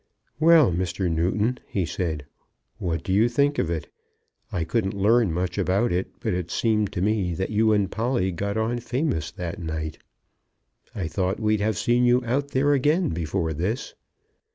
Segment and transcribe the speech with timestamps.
[0.39, 1.11] "Well, Mr.
[1.11, 2.25] Newton," he said,
[2.79, 3.87] "what do you think of it?
[4.51, 8.31] I couldn't learn much about it, but it seemed to me that you and Polly
[8.31, 9.99] got on famous that night.
[10.95, 13.93] I thought we'd have seen you out there again before this."